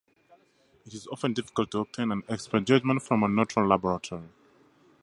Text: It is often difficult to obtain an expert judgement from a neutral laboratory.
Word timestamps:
It 0.83 0.95
is 0.95 1.05
often 1.11 1.33
difficult 1.33 1.69
to 1.69 1.79
obtain 1.81 2.11
an 2.11 2.23
expert 2.27 2.65
judgement 2.65 3.03
from 3.03 3.21
a 3.21 3.27
neutral 3.27 3.67
laboratory. 3.67 4.29